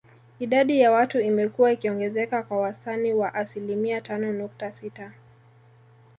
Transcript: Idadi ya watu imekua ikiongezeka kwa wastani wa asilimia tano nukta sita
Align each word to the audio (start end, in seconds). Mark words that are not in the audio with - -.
Idadi 0.39 0.79
ya 0.79 0.91
watu 0.91 1.19
imekua 1.21 1.71
ikiongezeka 1.71 2.43
kwa 2.43 2.59
wastani 2.61 3.13
wa 3.13 3.33
asilimia 3.35 4.01
tano 4.01 4.33
nukta 4.33 4.71
sita 4.71 5.11